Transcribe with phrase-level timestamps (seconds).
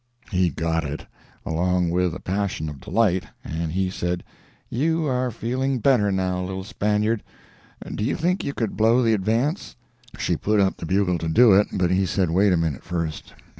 [0.31, 1.05] He got it,
[1.45, 4.23] along with a passion of delight, and he said,
[4.67, 9.75] 'You are feeling better now, little Spaniard—do you think you could blow the advance?'
[10.17, 13.35] She put up the bugle to do it, but he said wait a minute first.